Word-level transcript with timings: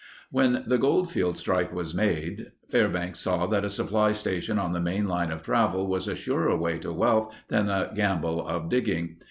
When 0.31 0.63
the 0.65 0.79
Goldfield 0.79 1.37
strike 1.37 1.71
was 1.71 1.93
made, 1.93 2.53
Fairbanks 2.71 3.19
saw 3.19 3.45
that 3.45 3.63
a 3.63 3.69
supply 3.69 4.13
station 4.13 4.57
on 4.57 4.71
the 4.71 4.81
main 4.81 5.07
line 5.07 5.29
of 5.31 5.43
travel 5.43 5.85
was 5.85 6.07
a 6.07 6.15
surer 6.15 6.57
way 6.57 6.79
to 6.79 6.91
wealth 6.91 7.31
than 7.49 7.67
the 7.67 7.91
gamble 7.93 8.43
of 8.47 8.67
digging. 8.67 9.17